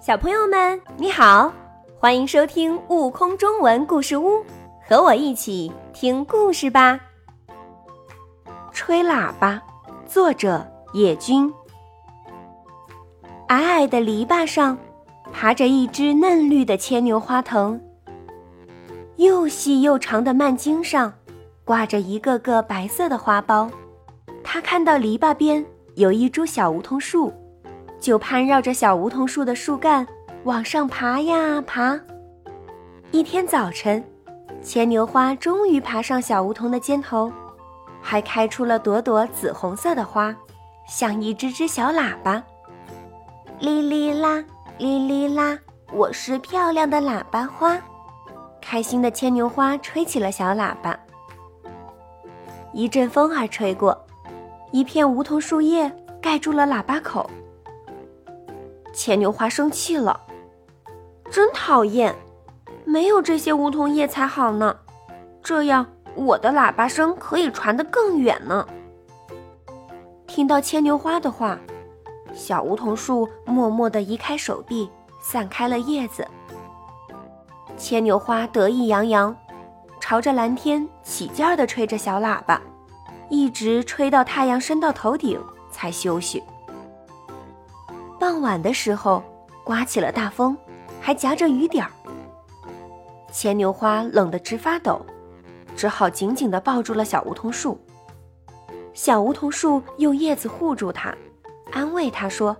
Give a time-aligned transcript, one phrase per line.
[0.00, 1.52] 小朋友们，你好，
[1.98, 4.38] 欢迎收听《悟空中文故事屋》，
[4.88, 6.98] 和我一起听故事吧。
[8.72, 9.60] 吹喇叭，
[10.06, 11.52] 作者野君。
[13.48, 14.74] 矮矮的篱笆上，
[15.34, 17.78] 爬着一只嫩绿的牵牛花藤。
[19.16, 21.12] 又细又长的蔓茎上，
[21.62, 23.68] 挂着一个个白色的花苞。
[24.42, 25.62] 他看到篱笆边
[25.96, 27.30] 有一株小梧桐树。
[28.00, 30.06] 就攀绕着小梧桐树的树干
[30.44, 32.00] 往上爬呀爬。
[33.10, 34.02] 一天早晨，
[34.62, 37.30] 牵牛花终于爬上小梧桐的肩头，
[38.00, 40.34] 还开出了朵朵紫红色的花，
[40.88, 42.42] 像一只只小喇叭。
[43.58, 44.42] 哩哩啦，
[44.78, 45.58] 哩哩啦，
[45.92, 47.78] 我是漂亮的喇叭花。
[48.62, 50.98] 开心的牵牛花吹起了小喇叭。
[52.72, 54.06] 一阵风儿吹过，
[54.70, 55.90] 一片梧桐树叶
[56.22, 57.28] 盖住了喇叭口。
[59.00, 60.20] 牵牛花生气了，
[61.30, 62.14] 真讨厌！
[62.84, 64.76] 没有这些梧桐叶才好呢，
[65.42, 68.68] 这样我的喇叭声可以传得更远呢。
[70.26, 71.58] 听到牵牛花的话，
[72.34, 74.90] 小梧桐树默默地移开手臂，
[75.22, 76.28] 散开了叶子。
[77.78, 79.34] 牵牛花得意洋洋，
[79.98, 82.60] 朝着蓝天起劲儿地吹着小喇叭，
[83.30, 86.42] 一直吹到太阳升到头顶才休息。
[88.20, 89.22] 傍晚的时候，
[89.64, 90.54] 刮起了大风，
[91.00, 91.90] 还夹着雨点儿。
[93.32, 95.00] 牵牛花冷得直发抖，
[95.74, 97.80] 只好紧紧地抱住了小梧桐树。
[98.92, 101.16] 小梧桐树用叶子护住它，
[101.72, 102.54] 安慰它说：“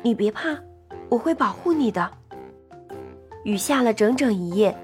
[0.00, 0.56] 你别怕，
[1.10, 2.10] 我会保护你的。”
[3.44, 4.74] 雨下了整整一夜。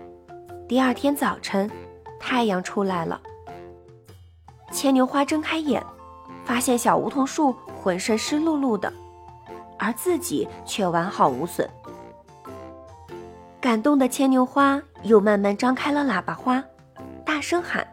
[0.68, 1.70] 第二天早晨，
[2.18, 3.18] 太阳出来了。
[4.70, 5.82] 牵牛花睁开眼，
[6.44, 8.92] 发现小梧桐树浑身湿漉漉的。
[9.80, 11.68] 而自己却完好无损。
[13.60, 16.62] 感动的牵牛花又慢慢张开了喇叭花，
[17.24, 17.86] 大声喊：“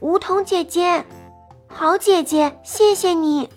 [0.00, 1.04] 梧桐姐姐，
[1.68, 3.48] 好姐姐，谢谢你！”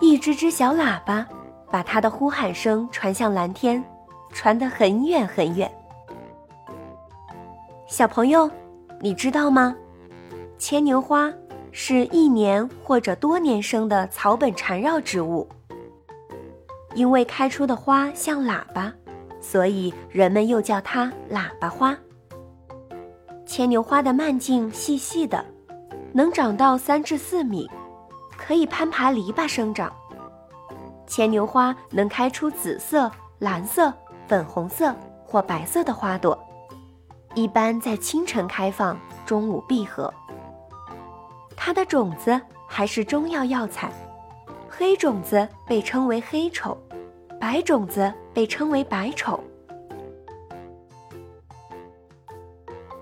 [0.00, 1.26] 一只只小喇叭
[1.70, 3.82] 把它的呼喊声传向蓝天，
[4.30, 5.70] 传得很远很远。
[7.86, 8.50] 小朋友，
[9.00, 9.76] 你知道吗？
[10.58, 11.32] 牵牛花。
[11.72, 15.48] 是一年或者多年生的草本缠绕植物。
[16.94, 18.92] 因为开出的花像喇叭，
[19.40, 21.96] 所以人们又叫它喇叭花。
[23.46, 25.44] 牵牛花的蔓茎细细的，
[26.12, 27.68] 能长到三至四米，
[28.36, 29.90] 可以攀爬篱笆生长。
[31.06, 33.92] 牵牛花能开出紫色、蓝色、
[34.28, 34.94] 粉红色
[35.24, 36.38] 或白色的花朵，
[37.34, 40.12] 一般在清晨开放，中午闭合。
[41.56, 43.90] 它的种子还是中药药材，
[44.68, 46.76] 黑种子被称为黑丑，
[47.40, 49.38] 白种子被称为白丑。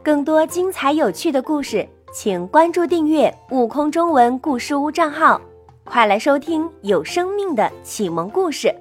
[0.03, 5.41] 更多精彩有趣的故事，请关注订阅“悟空中文故事屋”账号，
[5.85, 8.75] 快来收听有生命的启蒙故事。